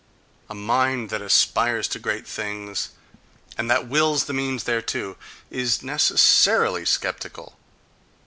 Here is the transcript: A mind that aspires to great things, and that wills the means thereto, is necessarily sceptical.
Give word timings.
A 0.49 0.55
mind 0.55 1.11
that 1.11 1.21
aspires 1.21 1.87
to 1.89 1.99
great 1.99 2.25
things, 2.25 2.89
and 3.55 3.69
that 3.69 3.85
wills 3.87 4.23
the 4.25 4.33
means 4.33 4.63
thereto, 4.63 5.15
is 5.51 5.83
necessarily 5.83 6.85
sceptical. 6.85 7.55